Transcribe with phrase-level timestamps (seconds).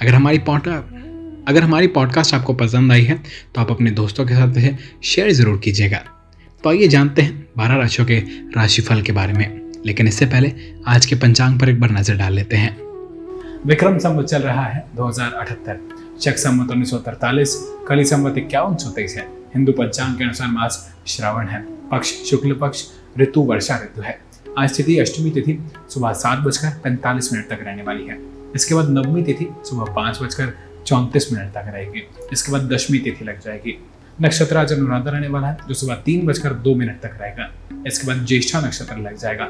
[0.00, 3.14] अगर हमारी पॉडकास्ट अगर हमारी पॉडकास्ट आपको पसंद आई है
[3.54, 5.98] तो आप अपने दोस्तों के साथ इसे शेयर ज़रूर कीजिएगा।
[6.64, 8.18] तो आइए जानते हैं बारह राशियों के
[8.56, 10.52] राशिफल के बारे में। लेकिन इससे पहले
[10.88, 12.76] आज के पंचांग पर एक बार नज़र डाल लेते हैं।
[13.66, 15.80] विक्रम संवत चल रहा है दो हज़ार अठहत्तर।
[16.20, 17.56] शक संवत उन्नीस सौ तरतालीस
[17.88, 22.54] कली संवत इक्यावन सौ तेईस है। हिंदू पंचांग के अनुसार मास श्रावण है। पक्ष शुक्ल
[22.54, 22.84] पक्ष,
[23.20, 24.18] ऋतु वर्षा ऋतु है।
[24.58, 25.58] आज तिथि अष्टमी तिथि,
[25.90, 28.18] सुबह सात बजकर पैंतालीस मिनट तक रहने वाली है।
[28.56, 30.52] इसके बाद नवमी तिथि, सुबह पाँच बजकर
[30.86, 33.78] चौंतीस मिनट तक रहेगी। इसके बाद दशमी तिथि लग जाएगी।
[34.22, 37.50] नक्षत्र आज अनुराधा रहने वाला है, जो सुबह तीन बजकर दो मिनट तक रहेगा।
[37.86, 39.44] इसके बाद ज्येष्ठा नक्षत्र लग जाएगा।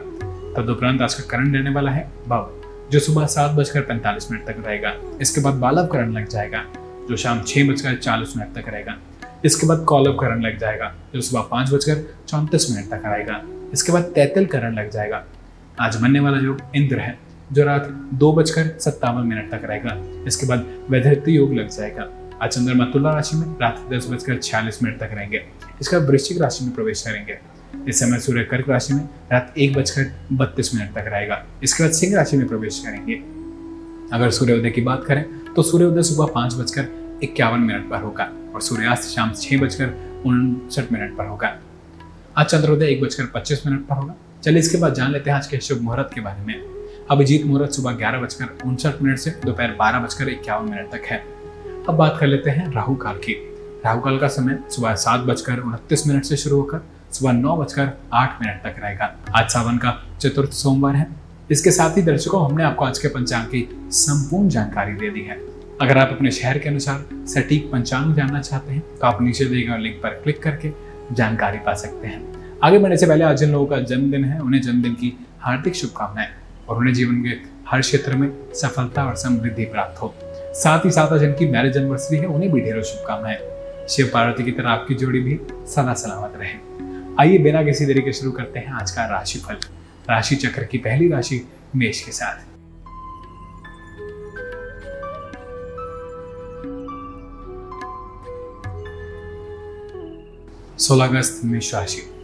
[0.56, 2.50] तदुपरांत आज का करण रहने वाला है भव
[2.92, 6.64] जो सुबह सात बजकर पैंतालीस मिनट तक रहेगा। इसके बाद बालव करण लग जाएगा,
[7.08, 8.96] जो शाम छह बजकर चालीस मिनट तक रहेगा।
[9.44, 13.92] इसके बाद कौलव करण लग जाएगा, जो सुबह पाँच बजकर चौंतीस मिनट तक आएगा इसके
[13.92, 15.24] बाद तैतल करण लग जाएगा।
[15.80, 17.18] आज बनने वाला योग इंद्र है
[17.52, 22.08] जो रात दो बजकर सत्तावन मिनट तक रहेगा। इसके बाद वैधृति योग लग जाएगा।
[22.42, 25.44] आज चंद्रमा तुला राशि में रात दस बजकर छियालीस मिनट तक रहेंगे।
[25.80, 27.38] इसका वृश्चिक राशि में प्रवेश करेंगे।
[27.88, 31.92] इस समय सूर्य कर्क राशि में रात एक बजकर बत्तीस मिनट तक रहेगा। इसके बाद
[31.92, 33.14] सिंह राशि में प्रवेश करेंगे।
[34.12, 35.24] अगर सूर्योदय की बात करें
[35.54, 40.92] तो सूर्योदय सुबह पाँच बजकर इक्यावन मिनट पर होगा और सूर्यास्त शाम छह बजकर उनसठ
[40.92, 41.56] मिनट पर होगा।
[42.38, 45.46] आज चंद्रोदय एक बजकर पच्चीस मिनट पर होगा। चलिए इसके बाद जान लेते हैं आज
[45.46, 46.79] के शुभ मुहूर्त के बारे में।
[47.10, 51.16] अभिजीत मुहूर्त सुबह ग्यारह बजकर उनसठ मिनट से दोपहर बारह बजकर इक्यावन मिनट तक है।
[51.88, 53.32] अब बात कर लेते हैं राहु काल की।
[53.84, 57.90] राहु काल का समय सुबह सात बजकर उनतीस मिनट से शुरू होकर सुबह नौ बजकर
[58.12, 61.06] आठ मिनट तक रहेगा। आज सावन का चतुर्थ सोमवार है।
[61.50, 65.40] इसके साथ ही दर्शकों, हमने आपको आज के पंचांग की संपूर्ण जानकारी दे दी है।
[65.80, 69.62] अगर आप अपने शहर के अनुसार सटीक पंचांग जानना चाहते हैं तो आप नीचे दिए
[69.62, 70.72] गए लिंक पर क्लिक करके
[71.12, 74.62] जानकारी पा सकते हैं। आगे बढ़ने से पहले आज जिन लोगों का जन्मदिन है, उन्हें
[74.62, 76.38] जन्मदिन की हार्दिक शुभकामनाएँ।
[76.70, 77.30] और उन्हें जीवन के
[77.68, 80.14] हर क्षेत्र में सफलता और समृद्धि प्राप्त हो।
[80.54, 83.38] साथ ही साथ जिनकी मैरिज एनिवर्सरी है, उन्हें भी ढेरों शुभकामनाएँ।
[83.88, 86.70] शिव पार्वती की तरह आपकी जोड़ी भी सदा सलामत रहे।
[87.20, 89.54] आइए बिना किसी देरी के शुरू करते हैं आज का राशिफल।
[90.10, 92.38] राशि चक्र की पहली राशि मेष के साथ।
[100.80, 102.19] सोलह अगस्त मेष राशि।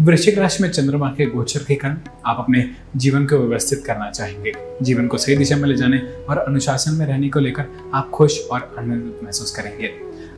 [0.00, 4.52] वृश्चिक राशि में चंद्रमा के गोचर के कारण आप अपने जीवन को व्यवस्थित करना चाहेंगे।
[4.82, 8.48] जीवन को सही दिशा में ले जाने और अनुशासन में रहने को लेकर आप खुश
[8.52, 9.90] और आनंदित महसूस करेंगे।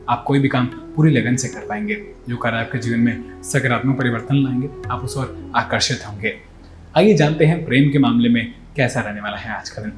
[0.09, 3.97] आप कोई भी काम पूरी लगन से कर पाएँगे, जो कार्य आपके जीवन में सकारात्मक
[3.97, 6.35] परिवर्तन लाएँगे, आप उस ओर आकर्षित होंगे।
[6.97, 9.93] आइए जानते हैं प्रेम के मामले में कैसा रहने वाला है आज का दिन।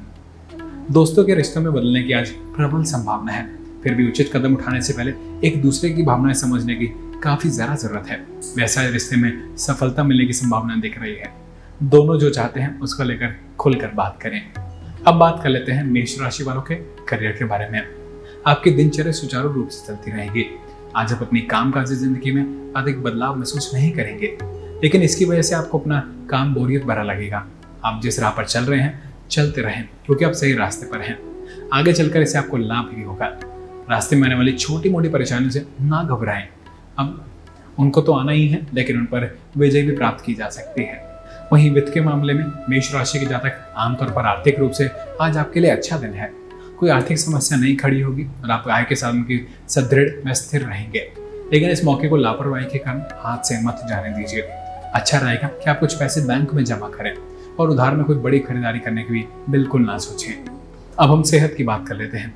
[0.90, 4.82] दोस्तों के रिश्तों में बदलने की आज प्रबल संभावना है। फिर भी उचित कदम उठाने
[4.82, 5.14] से पहले
[5.48, 6.86] एक दूसरे की भावनाएँ समझने की
[7.24, 8.16] काफ़ी ज़्यादा ज़रूरत है।
[8.56, 11.32] वैसा रिश्ते में सफलता मिलने की संभावना दिख रही है।
[11.82, 14.40] दोनों जो चाहते हैं, उसको लेकर खुलकर बात करें।
[15.06, 16.74] अब बात कर लेते हैं मेष राशि वालों के
[17.08, 17.80] करियर के बारे में।
[18.46, 20.44] आपकी दिनचर्या सुचारू रूप से चलती रहेगी।
[20.96, 24.26] आज आप अपनी कामकाजी ज़िंदगी में अधिक बदलाव महसूस नहीं करेंगे,
[24.82, 27.44] लेकिन इसकी वजह से आपको अपना काम बोरियत भरा लगेगा।
[27.84, 31.18] आप जिस राह पर चल रहे हैं, चलते रहें, क्योंकि आप सही रास्ते पर हैं।
[31.72, 33.26] आगे चलकर इसे आपको लाभ ही होगा।
[33.90, 36.46] रास्ते में आने वाली छोटी मोटी परेशानियों से ना घबराएँ।
[36.98, 37.24] अब
[37.78, 41.14] उनको तो आना ही है, लेकिन उन पर विजय भी प्राप्त की जा सकती है।
[41.52, 45.36] वहीं वित्त के मामले में मेष राशि के जातक आमतौर पर आर्थिक रूप से आज
[45.36, 46.30] आपके लिए अच्छा दिन है।
[46.78, 50.60] कोई आर्थिक समस्या नहीं खड़ी होगी और आप आय के साधन की सदृढ़ व स्थिर
[50.60, 51.12] रहेंगे।
[51.52, 54.40] लेकिन इस मौके को लापरवाही के कारण हाथ से मत जाने दीजिए।
[54.94, 57.14] अच्छा रहेगा कि आप कुछ पैसे बैंक में जमा करें
[57.60, 60.44] और उधार में कोई बड़ी खरीदारी करने की भी बिल्कुल ना सोचें।
[60.98, 62.34] अब हम सेहत की बात कर लेते हैं।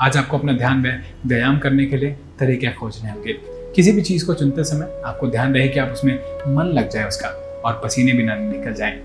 [0.00, 4.24] आज आपको अपना ध्यान में व्यायाम करने के लिए तरीके खोजने होंगे। किसी भी चीज़
[4.26, 6.14] को चुनते समय आपको ध्यान रहे कि आप उसमें
[6.48, 7.28] मन लग जाए उसका
[7.64, 9.00] और पसीने भी ना निकल जाए।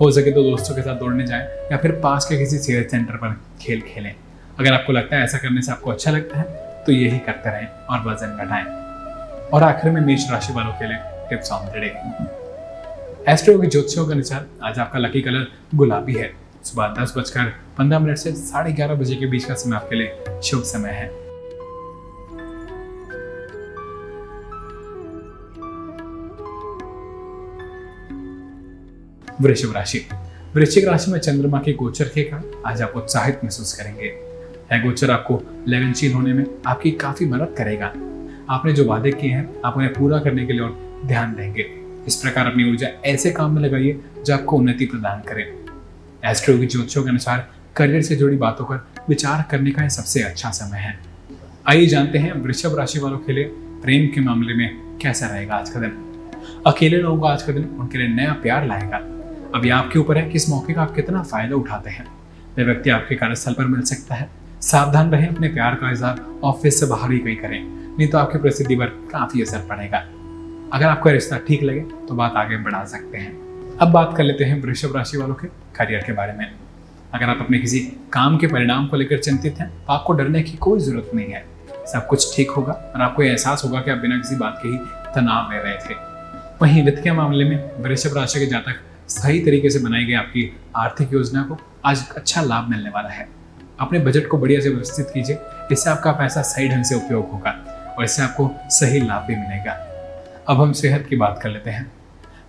[0.00, 3.16] हो सके तो दोस्तों के साथ दौड़ने जाएँ या फिर पास के किसी सेहत सेंटर
[3.16, 4.14] पर खेल खेलें।
[4.58, 7.66] अगर आपको लगता है ऐसा करने से आपको अच्छा लगता है तो यही करते रहें
[7.66, 8.64] और वज़न घटाएँ।
[9.50, 10.98] और आखिर में मेष राशि वालों के लिए
[11.30, 13.32] tips on the day.
[13.32, 16.30] Astro की ज्योतिषों के अनुसार आज आपका लकी कलर गुलाबी है।
[16.64, 20.40] सुबह दस बजकर पंद्रह मिनट से साढ़े ग्यारह बजे के बीच का समय आपके लिए
[20.42, 21.29] शुभ समय है।
[29.40, 30.08] वृषभ राशि।
[30.56, 34.06] वृश्चिक राशि में चंद्रमा के गोचर के कारण आज आप उत्साहित महसूस करेंगे।
[34.72, 37.86] यह गोचर आपको लगनशील होने में आपकी काफ़ी मदद करेगा।
[38.54, 41.66] आपने जो वादे किए हैं, आप उन्हें पूरा करने के लिए और ध्यान देंगे।
[42.06, 45.64] इस प्रकार अपनी ऊर्जा ऐसे काम में लगाइए जो आपको उन्नति प्रदान करे।
[46.24, 50.50] एस्ट्रो की ज्योतिषों के अनुसार करियर से जुड़ी बातों पर विचार करने का सबसे अच्छा
[50.50, 50.98] समय है।
[51.66, 55.70] आइए जानते हैं वृषभ राशि वालों के लिए प्रेम के मामले में कैसा रहेगा आज
[55.70, 56.06] का दिन।
[56.66, 59.09] अकेले लोगों का आज का दिन उनके लिए नया प्यार लाएगा।
[59.54, 62.04] अभी आपके ऊपर है कि इस मौके का आप कितना फ़ायदा उठाते हैं।
[62.58, 64.28] वह व्यक्ति आपके कार्यस्थल पर मिल सकता है।
[64.62, 67.62] सावधान रहें, अपने प्यार का इजहार ऑफ़िस से बाहर ही कहीं करें,
[67.98, 69.98] नहीं तो आपकी प्रसिद्धि पर काफ़ी असर पड़ेगा।
[70.72, 74.44] अगर आपका रिश्ता ठीक लगे तो बात आगे बढ़ा सकते हैं। अब बात कर लेते
[74.44, 76.46] हैं वृषभ राशि वालों के करियर के बारे में।
[77.14, 77.80] अगर आप अपने किसी
[78.12, 81.44] काम के परिणाम को लेकर चिंतित हैं तो आपको डरने की कोई ज़रूरत नहीं है।
[81.86, 84.78] सब कुछ ठीक होगा और आपको एहसास होगा कि आप बिना किसी बात के ही
[85.14, 85.94] तनाव ले रहे थे
[86.62, 88.80] वहीं वित्त के मामले में वृषभ राशि के जातक
[89.10, 90.42] सही तरीके से बनाई गई आपकी
[90.76, 93.26] आर्थिक योजना को आज अच्छा लाभ मिलने वाला है।
[93.80, 95.38] अपने बजट को बढ़िया से व्यवस्थित कीजिए,
[95.72, 97.50] इससे आपका पैसा सही ढंग से उपयोग होगा
[97.90, 99.72] और इससे आपको सही लाभ भी मिलेगा।
[100.48, 101.90] अब हम सेहत की बात कर लेते हैं।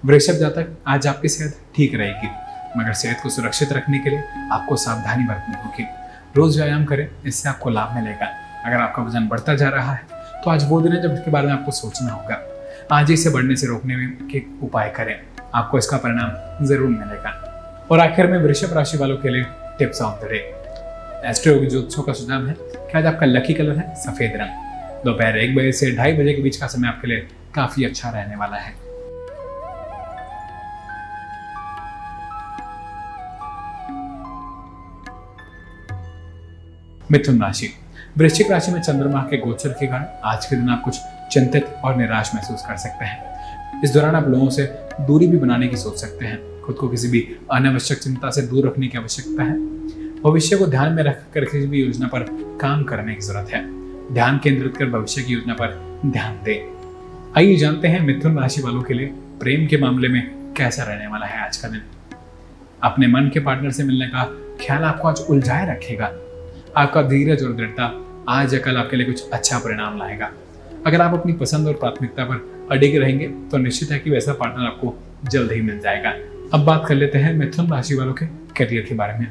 [0.05, 2.29] वृषभ जातक, आज आपकी सेहत ठीक रहेगी,
[2.77, 5.85] मगर सेहत को सुरक्षित रखने के लिए आपको सावधानी बरतनी होगी।
[6.35, 8.25] रोज व्यायाम करें, इससे आपको लाभ मिलेगा।
[8.65, 11.47] अगर आपका वज़न बढ़ता जा रहा है तो आज वो दिन है जब इसके बारे
[11.47, 12.39] में आपको सोचना होगा।
[12.91, 15.15] आज इसे बढ़ने से रोकने में के उपाय करें।
[15.55, 17.29] आपको इसका परिणाम ज़रूर मिलेगा।
[17.91, 19.45] और आखिर में वृषभ राशि वालों के लिए
[19.79, 20.37] tips of the day.
[21.29, 23.93] Astro ज्योतिषों का सुझाव है कि आज आपका लकी कलर है?
[23.95, 27.85] सफ़ेद रंग। दोपहर एक बजे से ढाई बजे के बीच का समय आपके लिए काफ़ी
[27.85, 28.73] अच्छा रहने वाला है।
[37.09, 37.73] मिथुन राशि।
[38.17, 40.99] वृश्चिक राशि में चंद्रमा के गोचर के कारण आज के दिन आप कुछ
[41.31, 43.40] चिंतित और निराश महसूस कर सकते हैं।
[43.83, 44.63] इस दौरान आप लोगों से
[45.01, 48.67] दूरी भी बनाने की सोच सकते हैं। खुद को किसी भी अनावश्यक चिंता से दूर
[48.67, 49.57] रखने की आवश्यकता है।
[50.21, 52.19] भविष्य को ध्यान में रखकर किसी भी योजना पर
[52.61, 53.63] काम करने की ज़रूरत है।
[54.13, 56.71] ध्यान केंद्रित कर भविष्य की योजना पर ध्यान दें।
[57.37, 59.07] आइए जानते हैं मिथुन राशि वालों के लिए
[59.39, 61.81] प्रेम के मामले में कैसा रहने वाला है आज का दिन।
[62.83, 64.23] अपने मन के पार्टनर से मिलने का
[64.65, 66.05] ख्याल आपको आज उलझाए रखेगा।
[66.77, 70.31] आपका धीरज और दृढ़ता आज या कल आपके लिए कुछ अच्छा परिणाम लाएगा।
[70.85, 74.65] अगर आप अपनी पसंद और प्राथमिकता पर अडिग रहेंगे तो निश्चित है कि वैसा पार्टनर
[74.65, 74.93] आपको
[75.29, 76.13] जल्द ही मिल जाएगा।
[76.53, 78.25] अब बात कर लेते हैं मिथुन राशि वालों के
[78.57, 79.27] करियर के बारे में।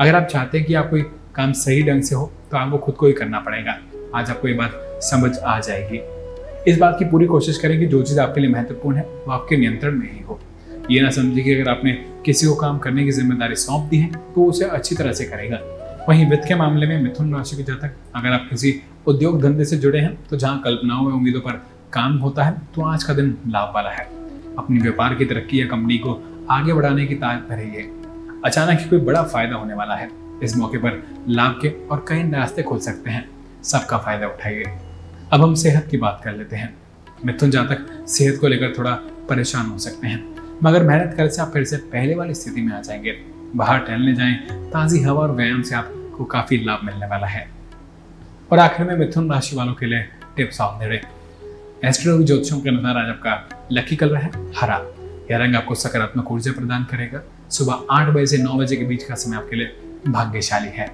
[0.00, 1.02] अगर आप चाहते हैं कि आप कोई
[1.34, 3.78] काम सही ढंग से हो तो आपको खुद को ही करना पड़ेगा।
[4.14, 6.00] आज आपको ये बात समझ आ जाएगी।
[6.70, 9.56] इस बात की पूरी कोशिश करें कि जो चीज़ आपके लिए महत्वपूर्ण है, वो आपके
[9.56, 10.40] नियंत्रण में ही हो।
[10.90, 11.92] ये ना समझिए कि अगर आपने
[12.24, 15.58] किसी को काम करने की ज़िम्मेदारी सौंप दी है तो उसे अच्छी तरह से करेगा।
[16.08, 18.74] वहीं वित्त के मामले में मिथुन राशि के जातक, अगर आप किसी
[19.06, 21.52] उद्योग धंधे से जुड़े हैं तो जहाँ कल्पनाओं और उम्मीदों पर
[21.92, 24.04] काम होता है तो आज का दिन लाभ वाला है।
[24.58, 26.18] अपनी व्यापार की तरक्की या कंपनी को
[26.50, 27.82] आगे बढ़ाने की ताकत रहिए
[28.44, 30.10] अचानक ही कोई बड़ा फ़ायदा होने वाला है।
[30.42, 33.28] इस मौके पर लाभ के और कई रास्ते खोल सकते हैं।
[33.64, 34.78] सबका फ़ायदा उठाइए।
[35.32, 36.74] अब हम सेहत की बात कर लेते हैं।
[37.26, 38.92] मिथुन जातक सेहत को लेकर थोड़ा
[39.28, 40.24] परेशान हो सकते हैं,
[40.64, 43.20] मगर मेहनत करने से आप फिर से पहले वाली स्थिति में आ जाएँगे।
[43.56, 44.34] बाहर टहलने जाएँ।
[44.70, 47.50] ताज़ी हवा और व्यायाम से आपको काफ़ी लाभ मिलने वाला है।
[48.52, 50.02] और आखिर में मिथुन राशि वालों के लिए
[50.36, 51.02] tips of the day
[51.84, 54.86] Astro ज्योतिषों के अनुसार आज आपका लकी कलर है, हरा।
[55.30, 59.02] यह रंग आपको सकारात्मक ऊर्जा प्रदान करेगा। सुबह आठ बजे से नौ बजे के बीच
[59.02, 59.76] का समय आपके लिए
[60.08, 60.86] भाग्यशाली है।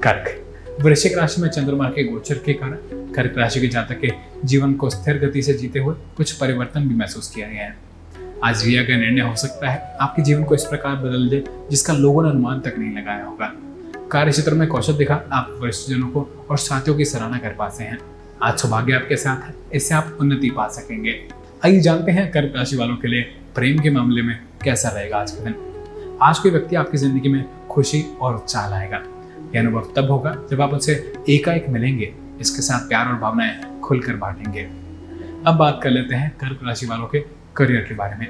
[0.00, 0.38] कर्क।
[0.80, 2.76] वृश्चिक राशि में चंद्रमा के गोचर के कारण
[3.14, 4.10] कर्क राशि के जातक के
[4.44, 7.76] जीवन को स्थिर गति से जीते हुए कुछ परिवर्तन भी महसूस किया गया है।
[8.44, 11.92] आज रिया का निर्णय हो सकता है, आपके जीवन को इस प्रकार बदल दे, जिसका
[11.92, 13.52] लोगों ने अनुमान तक नहीं लगाया होगा।
[14.10, 17.98] कार्य क्षेत्र में कौशल दिखा, आप वरिष्ठजनों को और साथियों की सराहना कर पाते हैं।
[18.42, 21.14] आज सौभाग्य आपके साथ है, इससे आप उन्नति पा सकेंगे।
[21.64, 23.22] आइए जानते हैं कर्क राशि वालों के लिए
[23.54, 27.44] प्रेम के मामले में कैसा रहेगा आज का दिन। आज कोई व्यक्ति आपकी ज़िंदगी में
[27.68, 29.02] खुशी और उत्साह लाएगा।
[29.54, 30.92] यह अनुभव तब होगा जब आप उनसे
[31.28, 34.62] एकाएक मिलेंगे इसके साथ प्यार और भावनाएँ खुलकर बांटेंगे।
[35.46, 37.20] अब बात कर लेते हैं कर्क राशि वालों के
[37.56, 38.28] करियर के बारे में।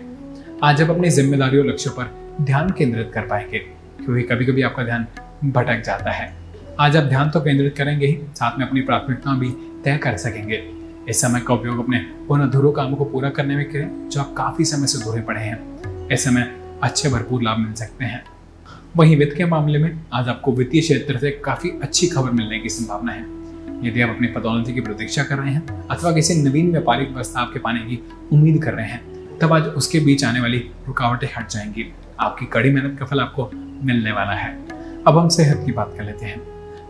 [0.65, 5.07] आज आप अपनी जिम्मेदारियों लक्ष्यों पर ध्यान केंद्रित कर पाएँगे, क्योंकि कभी कभी आपका ध्यान
[5.45, 6.33] भटक जाता है।
[6.81, 9.51] आज आप ध्यान तो केंद्रित करेंगे ही, साथ में अपनी प्राथमिकता भी
[9.85, 10.63] तय कर सकेंगे।
[11.09, 14.35] इस समय का उपयोग अपने उन अधूरों कामों को पूरा करने में करें, जो आप
[14.37, 18.25] काफ़ी समय से धुरे पड़े हैं। इस समय अच्छे भरपूर लाभ मिल सकते हैं।
[18.97, 22.69] वहीं वित्त के मामले में आज आपको वित्तीय क्षेत्र से काफ़ी अच्छी खबर मिलने की
[22.69, 23.42] संभावना है।
[23.83, 27.59] यदि आप अपनी पदोन्नति की प्रतीक्षा कर रहे हैं अथवा किसी नवीन व्यापारिक व्यवस्था आपके
[27.59, 27.99] पाने की
[28.33, 32.71] उम्मीद कर रहे हैं, तब आज उसके बीच आने वाली रुकावटें हट जाएँगी। आपकी कड़ी
[32.71, 33.51] मेहनत का फल आपको
[33.85, 34.55] मिलने वाला है।
[35.07, 36.41] अब हम सेहत की बात कर लेते हैं।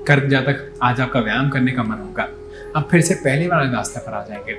[0.05, 2.29] कर्क जातक आज आपका व्यायाम करने का मन होगा।
[2.77, 4.53] अब फिर से पहले वाले रास्ते पर आ जाएँगे।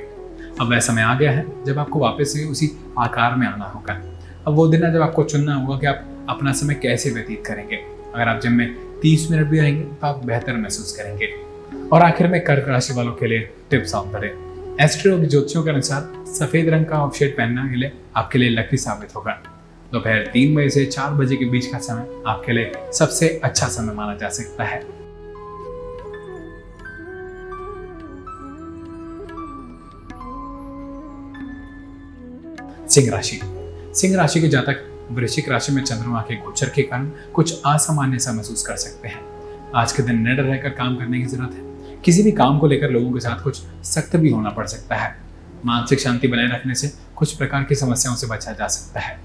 [0.62, 4.02] अब वह समय आ गया है जब आपको वापस से उसी आकार में आना होगा।
[4.48, 7.76] अब वो दिन है जब आपको चुनना होगा कि आप अपना समय कैसे व्यतीत करेंगे।
[8.16, 11.53] अगर आप जिम में तीस मिनट भी रहेंगे तो आप बेहतर महसूस करेंगे।
[11.92, 16.26] और आखिर में कर्क राशि वालों के लिए टिप्स ऑफ़ द एस्ट्रो ज्योतिषियों के अनुसार
[16.34, 19.32] सफ़ेद रंग का ऑफशेड पहनना के लिए आपके लिए लकी साबित होगा।
[19.94, 23.94] दोपहर तीन बजे से चार बजे के बीच का समय आपके लिए सबसे अच्छा समय
[23.94, 24.80] माना जा सकता है।
[32.88, 33.40] सिंह राशि।
[33.96, 38.32] सिंह राशि के जातक वृश्चिक राशि में चंद्रमा के गोचर के कारण कुछ असामान्य सा
[38.32, 39.22] महसूस कर सकते हैं।
[39.76, 41.73] आज के दिन निडर रहकर काम करने की ज़रूरत है।
[42.06, 45.16] किसी भी काम को लेकर लोगों के साथ कुछ सख्त भी होना पड़ सकता है।
[45.66, 49.18] मानसिक शांति बनाए रखने से कुछ प्रकार की समस्याओं से बचा जा सकता है।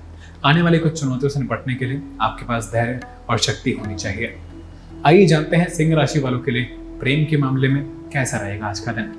[0.45, 4.35] आने वाली कुछ चुनौतियों से निपटने के लिए आपके पास धैर्य और शक्ति होनी चाहिए।
[5.07, 6.65] आइए जानते हैं सिंह राशि वालों के लिए
[7.01, 7.83] प्रेम के मामले में
[8.13, 9.13] कैसा रहेगा आज का दिन।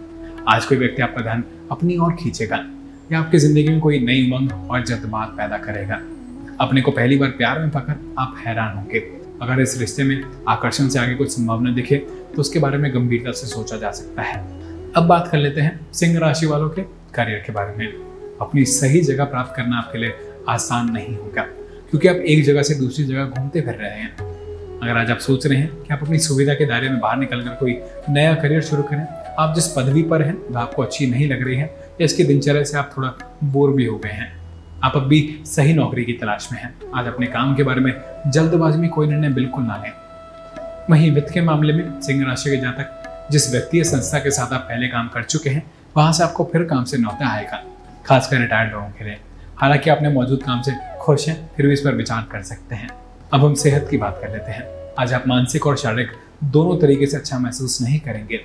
[0.48, 2.64] आज कोई व्यक्ति आपका ध्यान अपनी ओर खींचेगा
[3.12, 6.00] या आपकी ज़िंदगी में कोई नई उमंग और जज्बात पैदा करेगा।
[6.60, 9.00] अपने को पहली बार प्यार में पाकर आप हैरान होंगे।
[9.42, 12.06] अगर इस रिश्ते में आकर्षण से आगे कुछ संभावना दिखे
[12.36, 14.38] तो उसके बारे में गंभीरता से सोचा जा सकता है।
[14.94, 16.82] अब बात कर लेते हैं सिंह राशि वालों के
[17.16, 17.88] करियर के बारे में।
[18.42, 20.14] अपनी सही जगह प्राप्त करना आपके लिए
[20.50, 21.42] आसान नहीं होगा,
[21.92, 24.16] क्योंकि आप एक जगह से दूसरी जगह घूमते फिर रहे हैं।
[24.80, 27.56] अगर आज आप सोच रहे हैं कि आप अपनी सुविधा के दायरे में बाहर निकलकर
[27.56, 27.78] कोई
[28.10, 29.06] नया करियर शुरू करें,
[29.40, 32.64] आप जिस पदवी पर हैं, वह आपको अच्छी नहीं लग रही है, या इसकी दिनचर्या
[32.64, 34.38] से आप थोड़ा बोर भी हो गए हैं।
[34.84, 37.94] आप अब भी सही नौकरी की तलाश में हैं। आज अपने काम के बारे में
[38.28, 39.92] जल्दबाजी में कोई निर्णय बिल्कुल ना लें।
[40.90, 44.54] वहीं वित्त के मामले में सिंह राशि के जातक, जिस व्यक्ति या संस्था के साथ
[44.54, 45.64] आप पहले काम कर चुके हैं,
[45.98, 47.62] वहाँ से आपको फिर काम से नौता आएगा,
[48.06, 49.18] खासकर रिटायर्ड लोगों के लिए।
[49.58, 52.90] हालाँकि अपने मौजूद काम से खुश हैं, फिर भी इस पर विचार कर सकते हैं।
[53.34, 54.64] अब हम सेहत की बात कर लेते हैं।
[55.00, 56.12] आज आप मानसिक और शारीरिक
[56.46, 58.40] दोनों तरीके से अच्छा महसूस नहीं करेंगे,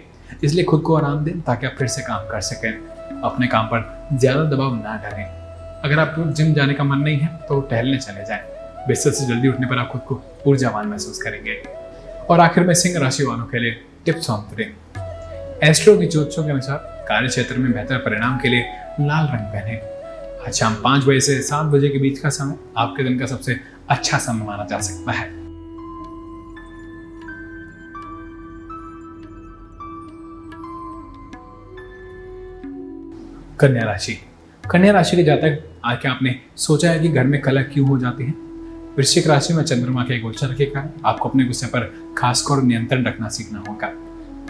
[0.45, 2.73] इसलिए खुद को आराम दें ताकि आप फिर से काम कर सकें।
[3.23, 5.25] अपने काम पर ज़्यादा दबाव ना डालें।
[5.85, 8.43] अगर आपको जिम जाने का मन नहीं है तो टहलने चले जाएँ।
[8.89, 11.63] बिस्तर से जल्दी उठने पर आप खुद को ऊर्जावान महसूस करेंगे।
[12.31, 13.71] और आखिर में सिंह राशि वालों के लिए
[14.05, 14.61] टिप्स ऑन द
[15.63, 18.61] एस्ट्रो की ज्योतिषों के अनुसार कार्य क्षेत्र में बेहतर परिणाम के लिए
[19.01, 19.77] लाल रंग पहने।
[20.47, 23.61] आज शाम पाँच बजे से सात बजे के बीच का समय आपके दिन का सबसे
[23.91, 25.27] अच्छा समय माना जा सकता है।
[33.57, 34.19] कन्या राशि।
[34.71, 38.25] कन्या राशि के जातक, आज आपने सोचा है कि घर में कलह क्यों हो जाती
[38.25, 38.35] है?
[38.97, 41.87] वृश्चिक राशि में चंद्रमा के गोचर के कारण आपको अपने गुस्से पर
[42.19, 43.89] खासकर नियंत्रण रखना सीखना होगा।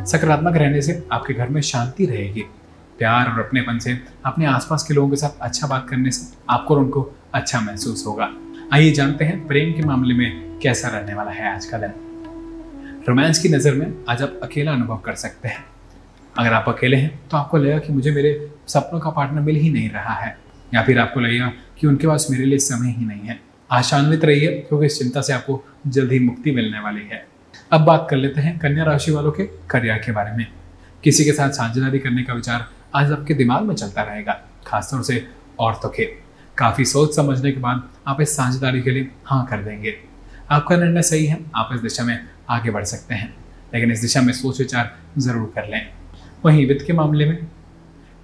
[0.04, 2.42] सकारात्मक रहने से आपके घर में शांति रहेगी।
[2.98, 3.96] प्यार और अपनेपन से
[4.26, 8.04] अपने आसपास के लोगों के साथ अच्छा बात करने से आपको और उनको अच्छा महसूस
[8.06, 8.28] होगा।
[8.72, 13.38] आइए जानते हैं प्रेम के मामले में कैसा रहने वाला है आज का दिन। रोमांस
[13.38, 15.64] की नज़र में आज आप अकेला अनुभव कर सकते हैं।
[16.34, 18.36] अगर आप अकेले हैं तो आपको लगेगा कि मुझे मेरे
[18.68, 20.36] सपनों का पार्टनर मिल ही नहीं रहा है,
[20.74, 23.40] या फिर आपको लगेगा कि उनके पास मेरे लिए समय ही नहीं है।
[23.74, 27.26] आशान्वित रहिए, क्योंकि इस चिंता से आपको जल्द ही मुक्ति मिलने वाली है।
[27.72, 30.46] अब बात कर लेते हैं कन्या राशि वालों के करियर के बारे में।
[31.04, 35.26] किसी के साथ साझेदारी करने का विचार आज आपके दिमाग में चलता रहेगा, खासतौर से
[35.60, 36.04] औरतों के।
[36.58, 39.94] काफ़ी सोच समझने के बाद आप इस साझेदारी के लिए हाँ कर देंगे।
[40.50, 42.18] आपका निर्णय सही है, आप इस दिशा में
[42.50, 43.34] आगे बढ़ सकते हैं,
[43.74, 45.80] लेकिन इस दिशा में सोच विचार ज़रूर कर लें।
[46.44, 47.38] वहीं वित्त के मामले में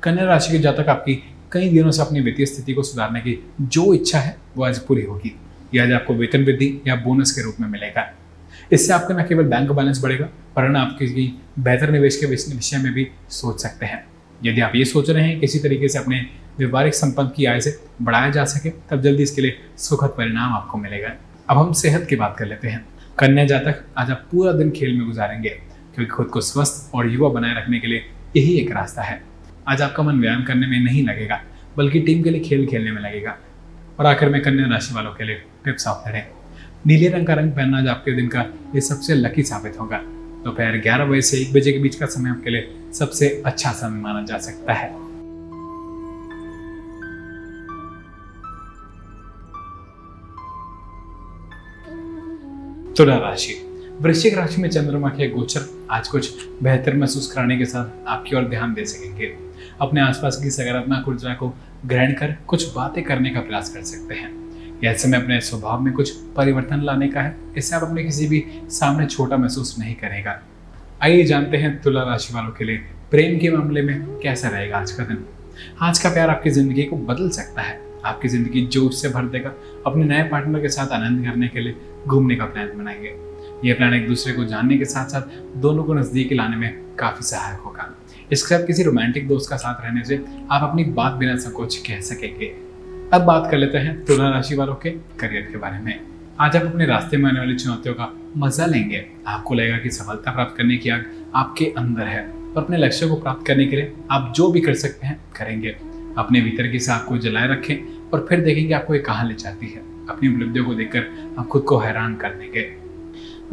[0.02, 3.92] कन्या राशि के जातक आपकी कई दिनों से अपनी वित्तीय स्थिति को सुधारने की जो
[3.94, 5.34] इच्छा है, वो आज पूरी होगी।
[5.74, 8.12] यह आज आपको वेतन वृद्धि या बोनस के रूप में मिलेगा।
[8.72, 10.28] इससे आपका न केवल बैंक बैलेंस बढ़ेगा,
[10.58, 14.04] वरन आप किसी बेहतर निवेश के विषय में भी सोच सकते हैं।
[14.44, 16.26] यदि आप ये सोच रहे हैं किसी तरीके से अपने
[16.58, 20.78] व्यवहारिक संपत्ति की आय से बढ़ाया जा सके, तब जल्दी इसके लिए सुखद परिणाम आपको
[20.78, 21.10] मिलेगा।
[21.50, 22.84] अब हम सेहत की बात कर लेते हैं।
[23.18, 27.28] कन्या जातक आज आप पूरा दिन खेल में गुजारेंगे, क्योंकि खुद को स्वस्थ और युवा
[27.28, 28.04] बनाए रखने के लिए
[28.36, 29.29] यही एक रास्ता है।
[29.70, 31.40] आज आपका मन व्यायाम करने में नहीं लगेगा,
[31.76, 33.36] बल्कि टीम के लिए खेल खेलने में लगेगा।
[34.00, 36.22] और आखिर में कन्या राशि वालों के लिए टिप्स ऑफ़ द
[36.86, 38.40] नीले रंग का रंग पहनना आज आपके दिन का
[38.74, 39.98] ये सबसे लकी साबित होगा।
[40.44, 43.72] दोपहर तो ग्यारह बजे से एक बजे के बीच का समय आपके लिए सबसे अच्छा
[43.72, 44.88] समय माना जा सकता है।
[52.94, 53.69] तुला राशि।
[54.00, 58.44] वृश्चिक राशि में चंद्रमा के गोचर आज कुछ बेहतर महसूस कराने के साथ आपकी ओर
[58.44, 59.26] ध्यान दे सकेंगे।
[59.80, 61.48] अपने आसपास की सकारात्मक ऊर्जा को
[61.86, 64.30] ग्रहण कर कुछ बातें करने का प्रयास कर सकते हैं।
[64.84, 68.44] यह समय अपने स्वभाव में कुछ परिवर्तन लाने का है। इससे आप अपने किसी भी
[68.70, 70.40] सामने छोटा महसूस नहीं करेगा।
[71.02, 72.76] आइए जानते हैं तुला राशि वालों के लिए
[73.10, 75.24] प्रेम के मामले में कैसा रहेगा आज का दिन।
[75.80, 79.54] आज का प्यार आपकी ज़िंदगी को बदल सकता है। आपकी ज़िंदगी जोश से भर देगा।
[79.86, 81.76] अपने नए पार्टनर के साथ आनंद करने के लिए
[82.06, 83.29] घूमने का प्लान बनाएँगे।
[83.64, 87.22] ये प्लान एक दूसरे को जानने के साथ साथ दोनों को नज़दीक लाने में काफ़ी
[87.22, 87.88] सहायक होगा।
[88.32, 90.16] इसके साथ किसी रोमांटिक दोस्त का साथ रहने से
[90.50, 92.46] आप अपनी बात बिना संकोच कह सकेंगे।
[93.14, 96.00] अब बात कर लेते हैं तुला राशि वालों के करियर के बारे में।
[96.40, 100.32] आज आप अपने रास्ते में आने वाली चुनौतियों का मज़ा लेंगे। आपको लगेगा कि सफलता
[100.32, 103.92] प्राप्त करने की आग आपके अंदर है और अपने लक्ष्य को प्राप्त करने के लिए
[104.10, 105.76] आप जो भी कर सकते हैं करेंगे।
[106.18, 107.76] अपने भीतर की साख को जलाए रखें
[108.10, 111.62] और फिर देखेंगे आपको ये कहाँ ले जाती है। अपनी उपलब्धियों को देखकर आप खुद
[111.62, 112.70] को हैरान कर देंगे।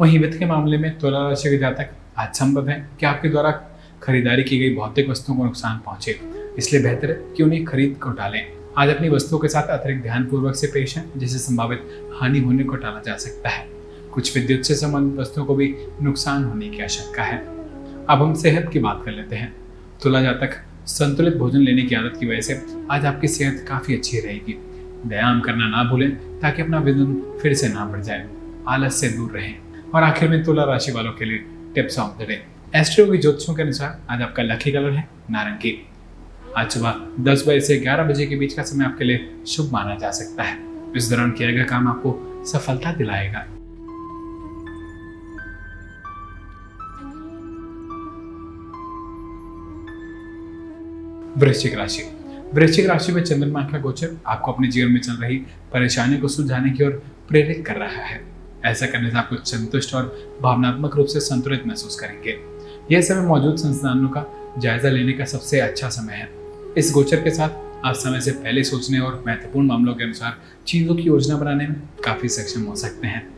[0.00, 3.50] वहीं वित्त के मामले में तुला राशि के जातक आज संभव है कि आपके द्वारा
[4.02, 6.20] खरीदारी की गई भौतिक वस्तुओं को नुकसान पहुँचे।
[6.58, 10.54] इसलिए बेहतर है कि उन्हें खरीद को टालें आज अपनी वस्तुओं के साथ अतिरिक्त ध्यानपूर्वक
[10.54, 13.68] से पेश है जिससे संभावित हानि होने को टाला जा सकता है।
[14.12, 17.38] कुछ विद्युत से संबंधित वस्तुओं को भी नुकसान होने की आशंका है।
[18.10, 19.56] अब हम सेहत की बात कर लेते हैं।
[20.02, 24.20] तुला जातक संतुलित भोजन लेने की आदत की वजह से आज आपकी सेहत काफ़ी अच्छी
[24.20, 24.58] रहेगी।
[25.06, 28.28] व्यायाम करना ना भूलें, ताकि अपना वज़न फिर से ना बढ़ जाए।
[28.68, 31.38] आलस से दूर रहें। और आखिर में तुला राशि वालों के लिए
[31.74, 32.46] tips of the day.
[32.76, 35.88] Astro की ज्योतिषों के अनुसार आज आपका लकी कलर है, नारंगी।
[36.56, 39.94] आज सुबह दस बजे से ग्यारह बजे के बीच का समय आपके लिए शुभ माना
[39.94, 40.58] जा सकता है।
[40.96, 43.46] इस दौरान किया गया काम आपको सफलता दिलाएगा।
[51.38, 52.02] वृश्चिक राशि।
[52.54, 55.36] वृश्चिक राशि में चंद्रमा का गोचर आपको अपने जीवन में चल रही
[55.72, 59.94] परेशानी को सुलझाने की ओर प्रेरित कर रहा है। ऐसा करने से आप कुछ संतुष्ट
[59.94, 62.38] और भावनात्मक रूप से संतुलित महसूस करेंगे।
[62.92, 64.24] यह समय मौजूद संस्थानों का
[64.58, 66.28] जायजा लेने का सबसे अच्छा समय है।
[66.78, 67.48] इस गोचर के साथ
[67.84, 71.76] आप समय से पहले सोचने और महत्वपूर्ण मामलों के अनुसार चीज़ों की योजना बनाने में
[72.04, 73.28] काफ़ी सक्षम हो सकते हैं।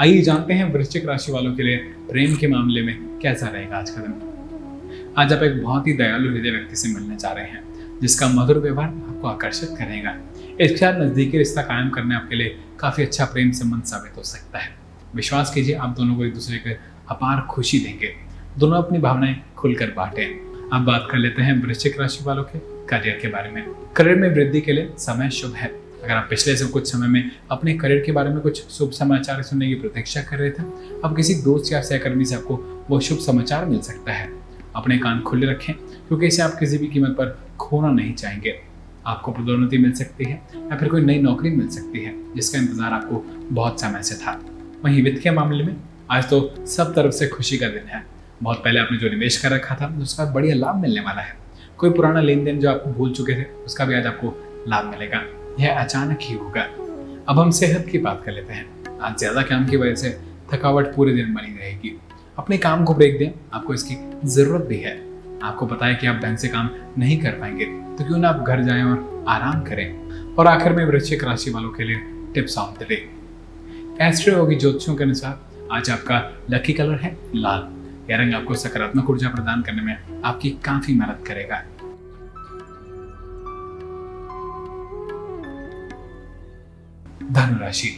[0.00, 1.76] आइए जानते हैं वृश्चिक राशि वालों के लिए
[2.10, 6.30] प्रेम के मामले में कैसा रहेगा आज का दिन। आज आप एक बहुत ही दयालु
[6.30, 7.62] हृदय व्यक्ति से मिलने जा रहे हैं,
[8.00, 10.16] जिसका मधुर व्यवहार आपको आकर्षित करेगा।
[10.60, 14.58] इसके साथ नजदीकी रिश्ता कायम करने आपके लिए काफ़ी अच्छा प्रेम संबंध साबित हो सकता
[14.58, 14.68] है।
[15.14, 16.74] विश्वास कीजिए, आप दोनों को एक दूसरे को
[17.08, 18.14] अपार खुशी देंगे।
[18.58, 23.18] दोनों अपनी भावनाएँ खुलकर बांटें। अब बात कर लेते हैं वृश्चिक राशि वालों के करियर
[23.22, 23.66] के बारे में।
[23.96, 25.68] करियर में वृद्धि के लिए समय शुभ है।
[26.04, 29.42] अगर आप पिछले से कुछ समय में अपने करियर के बारे में कुछ शुभ समाचार
[29.42, 30.62] सुनने की प्रतीक्षा कर रहे थे,
[31.04, 34.32] अब किसी दोस्त या सहकर्मी से आपको वो शुभ समाचार मिल सकता है।
[34.76, 38.67] अपने कान खुले रखें, क्योंकि इसे आप किसी भी कीमत पर खोना नहीं चाहेंगे।
[39.08, 42.92] आपको पदोन्नति मिल सकती है या फिर कोई नई नौकरी मिल सकती है, जिसका इंतज़ार
[42.92, 44.40] आपको बहुत समय से था।
[44.84, 45.76] वहीं वित्त के मामले में
[46.10, 48.02] आज तो सब तरफ़ से खुशी का दिन है।
[48.42, 51.36] बहुत पहले आपने जो निवेश कर रखा था, उसका बढ़िया लाभ मिलने वाला है।
[51.78, 54.34] कोई पुराना लेन देन जो आप भूल चुके थे, उसका भी आज आपको
[54.68, 55.22] लाभ मिलेगा।
[55.60, 56.62] यह अचानक ही होगा।
[57.28, 58.66] अब हम सेहत की बात कर लेते हैं।
[59.02, 60.18] आज ज़्यादा काम की वजह से
[60.52, 61.98] थकावट पूरे दिन बनी रहेगी।
[62.38, 64.96] अपने काम को ब्रेक दें, आपको इसकी ज़रूरत भी है।
[65.42, 68.44] आपको पता है कि आप ढंग से काम नहीं कर पाएँगे। तो क्यों ना आप
[68.48, 70.10] घर जाएँ और आराम करें?
[70.34, 71.96] और आखिर में वृश्चिक राशि वालों के लिए
[72.34, 73.10] tips of the day.
[74.36, 75.40] Astroyogi ज्योतिषों के अनुसार,
[75.72, 77.68] आज आपका लकी कलर है, लाल।
[78.10, 81.62] यह रंग आपको सकारात्मक ऊर्जा प्रदान करने में आपकी काफ़ी मदद करेगा।
[87.32, 87.88] धनु राशि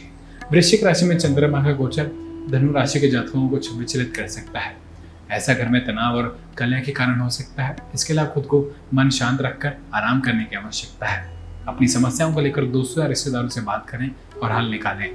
[0.51, 2.05] वृश्चिक राशि में चंद्रमा का गोचर
[2.49, 4.90] धनु राशि के जातकों को विचलित कर सकता है।
[5.31, 8.63] ऐसा घर में तनाव और कल्याण के कारण हो सकता है। इसके अलावा खुद को
[8.93, 11.29] मन शांत रखकर आराम करने की आवश्यकता है।
[11.67, 14.09] अपनी समस्याओं को लेकर दोस्तों या रिश्तेदारों से बात करें
[14.43, 15.09] और हल निकालें।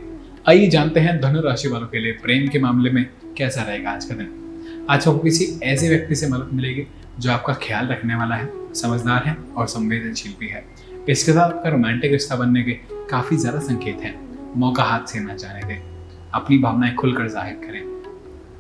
[0.48, 3.04] आइए जानते हैं धनु राशि वालों के लिए प्रेम के मामले में
[3.36, 6.86] कैसा रहेगा आज का दिन। आज आपको किसी ऐसे व्यक्ति से मदद मिलेगी
[7.18, 10.64] जो आपका ख्याल रखने वाला है, समझदार है और संवेदनशील भी है।
[11.08, 12.72] इसके साथ आपका रोमांटिक रिश्ता बनने के
[13.10, 14.14] काफ़ी ज़्यादा संकेत हैं।
[14.56, 15.82] मौका हाथ से ना जाने दें।
[16.34, 17.95] अपनी भावनाएँ खुलकर ज़ाहिर करें।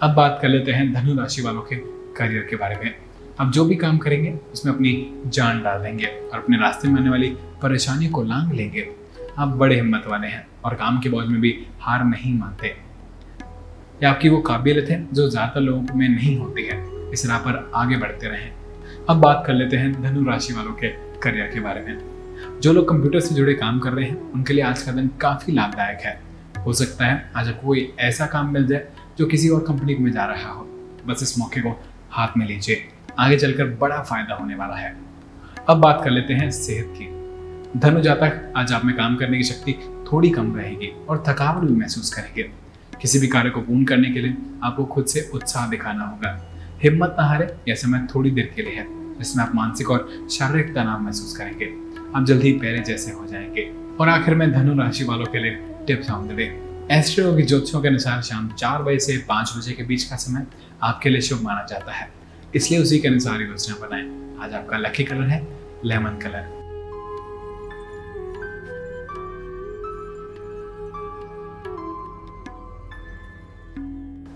[0.02, 1.76] अब बात कर लेते हैं धनु राशि वालों के
[2.16, 2.94] करियर के बारे में।
[3.40, 7.10] अब जो भी काम करेंगे, उसमें अपनी जान डाल देंगे और अपने रास्ते में आने
[7.10, 7.28] वाली
[7.62, 8.86] परेशानी को लांग लेंगे।
[9.38, 12.74] आप बड़े हिम्मत वाले हैं और काम के बोझ में भी हार नहीं मानते।
[14.02, 16.78] या आपकी वो काबिलियत है जो ज़्यादातर लोगों में नहीं होती है।
[17.12, 18.50] इस राह पर आगे बढ़ते रहें।
[19.08, 20.88] अब बात कर लेते हैं धनु राशि वालों के
[21.22, 24.64] करियर के बारे में। जो लोग कंप्यूटर से जुड़े काम कर रहे हैं, उनके लिए
[24.64, 26.20] आज का दिन काफ़ी लाभदायक है।
[26.66, 28.86] हो सकता है आज आपको कोई ऐसा काम मिल जाए
[29.18, 30.62] जो किसी और कंपनी में जा रहा हो।
[31.06, 34.96] बस इस मौके को हाथ में लीजिए। आगे चलकर बड़ा फ़ायदा होने वाला है।
[35.68, 37.16] अब बात कर लेते हैं सेहत की।
[37.80, 39.72] धनु जातक आज आप में काम करने की शक्ति
[40.12, 42.42] थोड़ी कम रहेगी और थकावट भी महसूस करेंगे।
[43.00, 47.16] किसी भी कार्य को पूर्ण करने के लिए आपको खुद से उत्साह दिखाना होगा। हिम्मत
[47.20, 51.00] न हारे यह समय थोड़ी देर के लिए है, जिसमें आप मानसिक और शारीरिक तनाव
[51.00, 51.74] महसूस करेंगे।
[52.16, 56.10] आप जल्दी पहले जैसे हो जाएँगे। और आखिर में धनु राशि वालों के लिए टिप्स
[56.10, 60.04] ऑन द। एस्ट्रो की ज्योतिषों के अनुसार शाम चार बजे से पाँच बजे के बीच
[60.04, 60.46] का समय
[60.82, 62.12] आपके लिए शुभ माना जाता है।
[62.54, 65.48] इसलिए उसी के अनुसार योजना बनाएँ। आज आपका लकी कलर है
[65.84, 66.54] लेमन कलर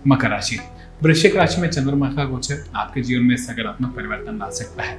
[0.07, 0.59] मकर राशि।
[1.03, 4.99] वृश्चिक राशि में चंद्रमा का गोचर आपके जीवन में सकारात्मक परिवर्तन ला सकता है।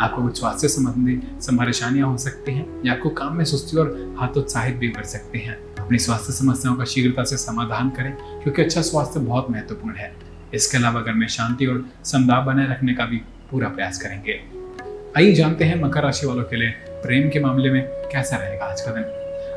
[0.00, 1.14] आपको कुछ स्वास्थ्य संबंधी
[1.58, 5.71] परेशानियाँ हो सकती हैं या आपको काम में सुस्ती और हतोत्साहित भी कर सकते हैं।
[5.82, 10.12] अपनी स्वास्थ्य समस्याओं का शीघ्रता से समाधान करें, क्योंकि अच्छा स्वास्थ्य बहुत महत्वपूर्ण है।
[10.54, 13.16] इसके अलावा घर में शांति और समदाव बनाए रखने का भी
[13.50, 14.40] पूरा प्रयास करेंगे।
[15.16, 18.80] आइए जानते हैं मकर राशि वालों के लिए प्रेम के मामले में कैसा रहेगा आज
[18.80, 19.04] का दिन।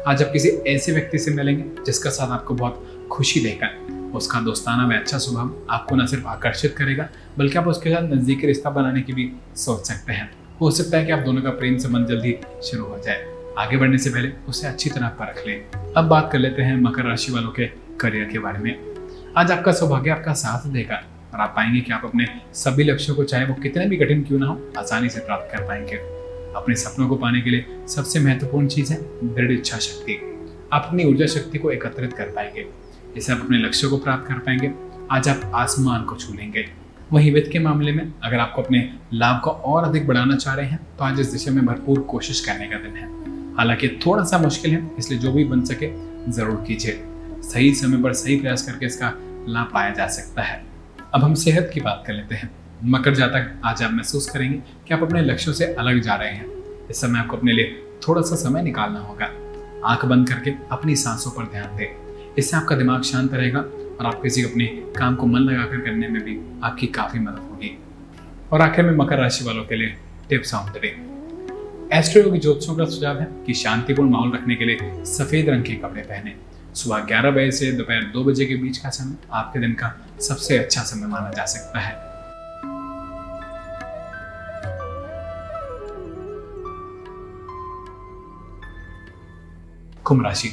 [0.08, 3.70] आज आप किसी ऐसे व्यक्ति से मिलेंगे जिसका साथ आपको बहुत खुशी देगा।
[4.18, 8.48] उसका दोस्ताना व अच्छा स्वभाव आपको न सिर्फ़ आकर्षित करेगा, बल्कि आप उसके साथ नजदीकी
[8.48, 11.78] रिश्ता बनाने की भी सोच सकते हैं। हो सकता है कि आप दोनों का प्रेम
[11.78, 16.06] संबंध जल्दी शुरू हो जाए। आगे बढ़ने से पहले उसे अच्छी तरह परख लें। अब
[16.06, 17.66] बात कर लेते हैं मकर राशि वालों के
[18.00, 18.96] करियर के बारे में।
[19.38, 20.96] आज आपका सौभाग्य आपका साथ देगा
[21.34, 24.40] और आप पाएँगे कि आप अपने सभी लक्ष्यों को, चाहे वो कितने भी कठिन क्यों
[24.40, 25.96] ना हो, आसानी से प्राप्त कर पाएँगे।
[26.56, 29.00] अपने सपनों को पाने के लिए सबसे महत्वपूर्ण चीज़ है
[29.36, 30.20] दृढ़ इच्छा शक्ति।
[30.74, 32.66] आप अपनी ऊर्जा शक्ति को एकत्रित कर पाएँगे।
[33.18, 34.72] इससे आप अपने लक्ष्यों को प्राप्त कर पाएँगे।
[35.12, 36.66] आज आप आसमान को छू लेंगे।
[37.14, 40.66] वहीं वित्त के मामले में अगर आपको अपने लाभ को और अधिक बढ़ाना चाह रहे
[40.66, 43.25] हैं तो आज इस दिशा में भरपूर कोशिश करने का दिन है।
[43.58, 45.90] हालाँकि थोड़ा सा मुश्किल है, इसलिए जो भी बन सके
[46.32, 47.02] ज़रूर कीजिए।
[47.44, 49.14] सही समय पर सही प्रयास करके इसका
[49.50, 50.64] लाभ पाया जा सकता है।
[51.14, 52.50] अब हम सेहत की बात कर लेते हैं।
[52.84, 56.46] मकर जातक आज आप महसूस करेंगे कि आप अपने लक्ष्यों से अलग जा रहे हैं।
[56.90, 59.30] इस समय आपको अपने लिए थोड़ा सा समय निकालना होगा।
[59.86, 64.22] आँख बंद करके अपनी सांसों पर ध्यान दें। इससे आपका दिमाग शांत रहेगा और आप
[64.22, 64.66] किसी अपने
[64.98, 67.78] काम को मन लगाकर करने में भी आपकी काफ़ी मदद होगी।
[68.52, 69.96] और आखिर में मकर राशि वालों के लिए
[70.30, 71.15] tips on the day.
[71.94, 76.02] Astroyogi ज्योतिषों का सुझाव है कि शांतिपूर्ण माहौल रखने के लिए सफ़ेद रंग के कपड़े
[76.02, 76.36] पहने।
[76.76, 80.58] सुबह 11 बजे से दोपहर दो बजे के बीच का समय आपके दिन का सबसे
[80.58, 82.06] अच्छा समय माना जा सकता है।
[90.04, 90.50] कुंभ राशि।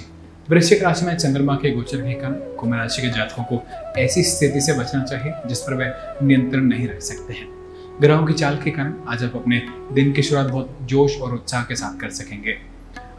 [0.50, 3.62] वृश्चिक राशि में चंद्रमा के गोचर के कारण कुंभ राशि के जातकों को
[3.98, 5.92] ऐसी स्थिति से बचना चाहिए जिस पर वे
[6.26, 7.61] नियंत्रण नहीं रख सकते हैं।
[8.00, 9.60] ग्रहों की चाल के कारण आज आप अपने
[9.92, 12.56] दिन की शुरुआत बहुत जोश और उत्साह के साथ कर सकेंगे।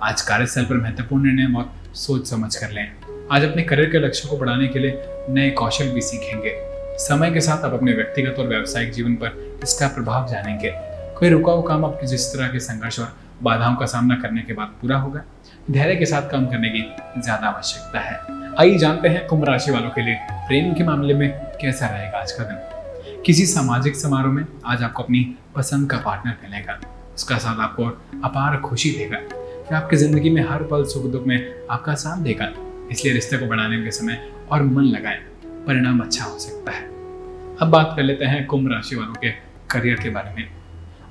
[0.03, 2.91] आज कार्यस्थल पर महत्वपूर्ण निर्णय बहुत सोच समझ कर लें।
[3.31, 6.55] आज अपने करियर के लक्ष्य को बढ़ाने के लिए नए कौशल भी सीखेंगे।
[6.99, 10.71] समय के साथ आप अपने व्यक्तिगत और व्यावसायिक जीवन पर इसका प्रभाव जानेंगे।
[11.19, 14.53] कोई रुका हुआ काम आपकी जिस तरह के संघर्ष और बाधाओं का सामना करने के
[14.53, 15.23] बाद पूरा होगा,
[15.71, 16.86] धैर्य के साथ काम करने की
[17.21, 18.19] ज़्यादा आवश्यकता है।
[18.59, 21.29] आइए जानते हैं कुंभ राशि वालों के लिए प्रेम के मामले में
[21.62, 22.72] कैसा रहेगा आज का दिन।
[23.25, 26.79] किसी सामाजिक समारोह में आज आपको अपनी पसंद का पार्टनर मिलेगा।
[27.15, 27.86] उसका साथ आपको
[28.23, 29.17] अपार खुशी देगा।
[29.69, 32.51] कि आपकी ज़िंदगी में हर पल सुख दुख में आपका साथ देगा।
[32.91, 36.83] इसलिए रिश्ते को बढ़ाने के समय और मन लगाए। परिणाम अच्छा हो सकता है।
[37.62, 39.31] अब बात कर लेते हैं कुंभ राशि वालों के
[39.71, 40.49] करियर के बारे में।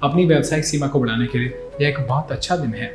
[0.03, 2.87] अपनी व्यावसायिक सीमा को बढ़ाने के लिए यह एक बहुत अच्छा दिन है।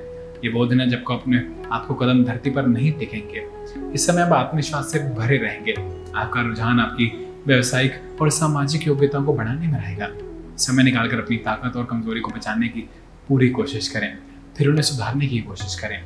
[0.45, 3.47] ये वो दिन है जब अपने आपको कदम धरती पर नहीं टिकेंगे।
[3.93, 5.73] इस समय आप आत्मविश्वास से भरे रहेंगे।
[6.15, 10.09] आपका रुझान आपकी व्यवसायिक और सामाजिक योग्यताओं को बढ़ाने में रहेगा।
[10.57, 12.89] समय निकालकर अपनी ताकत और कमज़ोरी को बचाने की
[13.27, 14.17] पूरी कोशिश करें।
[14.57, 16.03] फिर उन्हें सुधारने की कोशिश करें।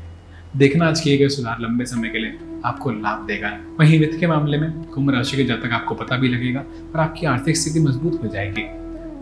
[0.58, 4.28] देखना आज किए गए सुधार लंबे समय के लिए आपको लाभ देगा। वहीं वित्त के
[4.28, 8.24] मामले में कुंभ राशि के जातक आपको पता भी लगेगा और आपकी आर्थिक स्थिति मज़बूत
[8.24, 8.68] हो जाएगी।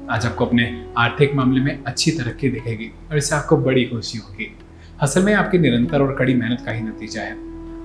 [0.09, 4.57] आज आपको अपने आर्थिक मामले में अच्छी तरक्की दिखेगी और इससे आपको बड़ी खुशी होगी।
[4.99, 7.33] असल में आपकी निरंतर और कड़ी मेहनत का ही नतीजा है।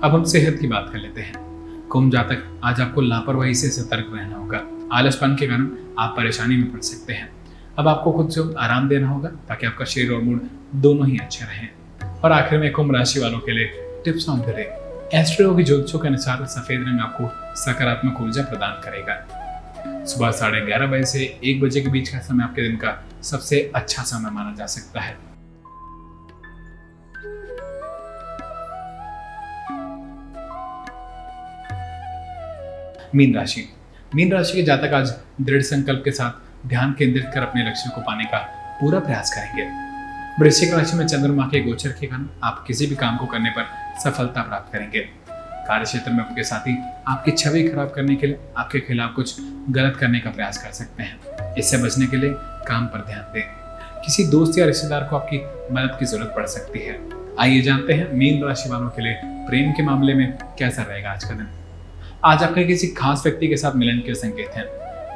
[0.01, 1.54] अब हम सेहत की बात कर लेते हैं।
[1.95, 4.59] कुंभ जातक आज आपको लापरवाही से सतर्क रहना होगा।
[4.93, 5.67] आलसपन के कारण
[5.99, 7.29] आप परेशानी में पड़ सकते हैं।
[7.79, 10.41] अब आपको खुद से आराम देना होगा ताकि आपका शरीर और मूड
[10.75, 11.69] दोनों ही अच्छे रहें।
[12.21, 13.65] और आखिर में कुंभ राशि वालों के लिए
[14.05, 14.55] टिप्स ऑन द
[15.13, 20.87] एस्ट्रो की ज्योतिषों के अनुसार सफ़ेद रंग आपको सकारात्मक ऊर्जा प्रदान करेगा। सुबह साढ़े ग्यारह
[20.87, 24.55] बजे से एक बजे के बीच का समय आपके दिन का सबसे अच्छा समय माना
[24.55, 25.17] जा सकता है।
[33.15, 33.69] मीन राशि।
[34.15, 38.01] मीन राशि के जातक आज दृढ़ संकल्प के साथ ध्यान केंद्रित कर अपने लक्ष्य को
[38.01, 38.37] पाने का
[38.81, 39.63] पूरा प्रयास करेंगे।
[40.43, 43.65] वृश्चिक राशि में चंद्रमा के गोचर के कारण आप किसी भी काम को करने पर
[44.03, 44.99] सफलता प्राप्त करेंगे।
[45.29, 49.35] कार्य क्षेत्र में आपके साथी आपकी छवि खराब करने के लिए आपके खिलाफ कुछ
[49.69, 52.33] गलत करने का प्रयास कर सकते हैं। इससे बचने के लिए
[52.67, 53.43] काम पर ध्यान दें।
[54.05, 55.37] किसी दोस्त या रिश्तेदार को आपकी
[55.75, 56.99] मदद की ज़रूरत पड़ सकती है।
[57.39, 61.23] आइए जानते हैं मीन राशि वालों के लिए प्रेम के मामले में कैसा रहेगा आज
[61.23, 61.47] का दिन।
[62.23, 64.65] आज आपके किसी खास व्यक्ति के साथ मिलन के संकेत हैं।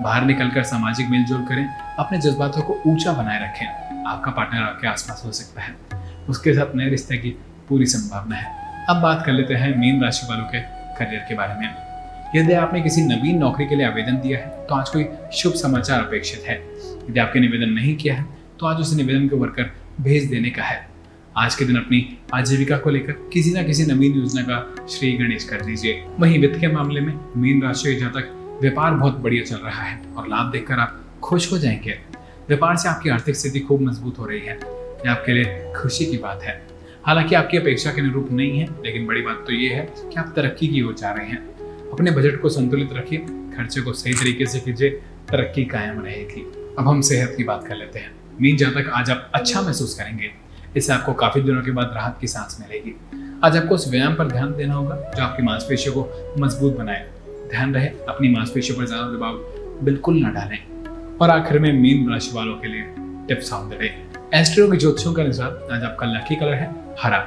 [0.03, 1.65] बाहर निकलकर सामाजिक मिलजुल करें,
[1.99, 5.75] अपने जज्बातों को ऊँचा बनाए रखें। आपका पार्टनर आपके आसपास हो सकता है।
[6.29, 7.29] उसके साथ नए रिश्ते की
[7.69, 10.59] पूरी संभावना है। अब बात कर लेते हैं मीन राशि वालों के
[10.97, 11.73] करियर के बारे में।
[12.35, 15.99] यदि आपने किसी नवीन नौकरी के लिए आवेदन दिया है तो आज कोई शुभ समाचार
[15.99, 16.57] अपेक्षित है।
[17.09, 18.25] यदि आपके निवेदन नहीं किया है
[18.59, 20.88] तो आज उस निवेदन को भरकर भेज देने का है।
[21.39, 25.43] आज के दिन अपनी आजीविका को लेकर किसी न किसी नवीन योजना का श्री गणेश
[25.43, 29.55] कर दीजिए। वहीं वित्त के मामले में मीन राशि के जातक व्यापार बहुत बढ़िया चल
[29.55, 31.99] रहा है और लाभ देखकर आप खुश हो जाएँगे।
[32.47, 34.59] व्यापार से आपकी आर्थिक स्थिति खूब मज़बूत हो रही है।
[35.05, 36.67] यह आपके लिए खुशी की बात है।
[37.05, 40.33] हालाँकि आपकी अपेक्षा के अनुरूप नहीं है, लेकिन बड़ी बात तो ये है कि आप
[40.35, 41.45] तरक्की की ओर जा रहे हैं।
[41.91, 44.89] अपने बजट को संतुलित रखिए, खर्चे को सही तरीके से कीजिए,
[45.29, 46.41] तरक्की कायम रहेगी।
[46.79, 50.48] अब हम सेहत की बात कर लेते हैं। मीन तक आज आप अच्छा महसूस करेंगे।
[50.77, 52.95] इससे आपको काफ़ी दिनों के बाद राहत की सांस मिलेगी।
[53.43, 57.07] आज आपको उस व्यायाम पर ध्यान देना होगा, जो आपकी मांसपेशियों को मज़बूत बनाए।
[57.49, 60.57] ध्यान रहे, अपनी मांसपेशियों पर ज़्यादा दबाव बिल्कुल न डालें।
[61.21, 62.83] और आखिर में मीन राशि वालों के लिए
[63.27, 63.93] tips on the day
[64.33, 67.19] Astro के ज्योतिषों के अनुसार आज आपका लकी कलर है, हरा।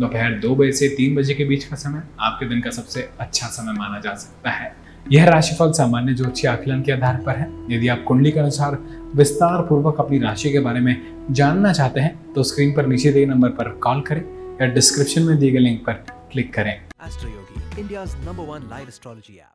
[0.00, 3.46] दोपहर दो बजे से तीन बजे के बीच का समय आपके दिन का सबसे अच्छा
[3.46, 4.74] समय माना जा सकता है।
[5.12, 8.78] यह राशिफल सामान्य ज्योतिषी आकलन के आधार पर है। यदि आप कुंडली के अनुसार
[9.16, 10.94] विस्तार पूर्वक अपनी राशि के बारे में
[11.30, 14.22] जानना चाहते हैं तो स्क्रीन पर नीचे दिए नंबर पर कॉल करें
[14.60, 16.74] या डिस्क्रिप्शन में दिए गए लिंक पर क्लिक करें
[18.86, 19.54] astrology app.